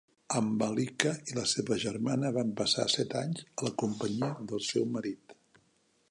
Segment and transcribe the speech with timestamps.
[0.37, 5.37] Ambalika i la seva germana van passar set anys a la companyia del seu marit.